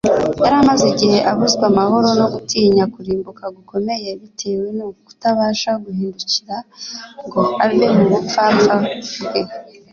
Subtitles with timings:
[0.43, 6.55] yari amaze igihe abuzwa amahoro no gutinya kurimbuka gukomeye bitewe no kutabasha guhindukira
[7.25, 8.93] ngo ave mu bupfapfa bwe